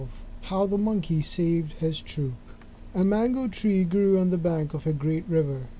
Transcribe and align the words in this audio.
XII 0.01 0.07
HOW 0.49 0.65
THE 0.65 0.79
MONKEY 0.79 1.21
SAVED 1.21 1.73
HIS 1.73 2.01
TROOP 2.01 2.33
A 2.95 3.03
mango 3.03 3.47
tree 3.47 3.83
grew 3.83 4.17
on 4.19 4.31
the 4.31 4.37
bank 4.39 4.73
of 4.73 4.87
a 4.87 4.93
great 4.93 5.25
river. 5.29 5.67